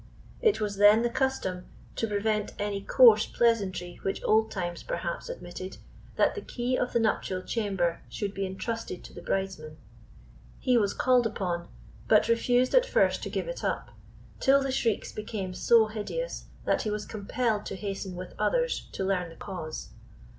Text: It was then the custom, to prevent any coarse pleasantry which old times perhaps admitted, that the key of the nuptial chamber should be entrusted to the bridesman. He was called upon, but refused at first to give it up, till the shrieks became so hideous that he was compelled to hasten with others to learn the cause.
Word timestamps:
It 0.41 0.59
was 0.59 0.77
then 0.77 1.03
the 1.03 1.11
custom, 1.11 1.65
to 1.97 2.07
prevent 2.07 2.53
any 2.57 2.81
coarse 2.81 3.27
pleasantry 3.27 3.99
which 4.01 4.23
old 4.23 4.49
times 4.49 4.81
perhaps 4.81 5.29
admitted, 5.29 5.77
that 6.15 6.33
the 6.33 6.41
key 6.41 6.75
of 6.75 6.91
the 6.93 6.99
nuptial 6.99 7.43
chamber 7.43 8.01
should 8.09 8.33
be 8.33 8.43
entrusted 8.47 9.03
to 9.03 9.13
the 9.13 9.21
bridesman. 9.21 9.77
He 10.57 10.75
was 10.75 10.95
called 10.95 11.27
upon, 11.27 11.67
but 12.07 12.27
refused 12.29 12.73
at 12.73 12.83
first 12.87 13.21
to 13.21 13.29
give 13.29 13.47
it 13.47 13.63
up, 13.63 13.91
till 14.39 14.59
the 14.63 14.71
shrieks 14.71 15.11
became 15.11 15.53
so 15.53 15.85
hideous 15.85 16.45
that 16.65 16.81
he 16.81 16.89
was 16.89 17.05
compelled 17.05 17.67
to 17.67 17.75
hasten 17.75 18.15
with 18.15 18.33
others 18.39 18.89
to 18.93 19.03
learn 19.03 19.29
the 19.29 19.35
cause. 19.35 19.89